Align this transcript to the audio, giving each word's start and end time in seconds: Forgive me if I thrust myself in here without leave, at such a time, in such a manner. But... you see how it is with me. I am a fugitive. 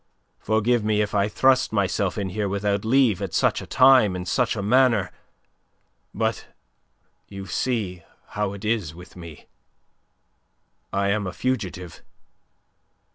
Forgive 0.39 0.83
me 0.83 0.99
if 1.01 1.13
I 1.13 1.27
thrust 1.27 1.71
myself 1.71 2.17
in 2.17 2.29
here 2.29 2.49
without 2.49 2.83
leave, 2.83 3.21
at 3.21 3.35
such 3.35 3.61
a 3.61 3.67
time, 3.67 4.15
in 4.15 4.25
such 4.25 4.55
a 4.55 4.63
manner. 4.63 5.11
But... 6.11 6.47
you 7.27 7.45
see 7.45 8.01
how 8.29 8.53
it 8.53 8.65
is 8.65 8.95
with 8.95 9.15
me. 9.15 9.45
I 10.91 11.09
am 11.09 11.27
a 11.27 11.31
fugitive. 11.33 12.01